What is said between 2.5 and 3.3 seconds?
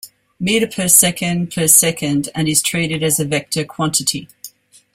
treated as a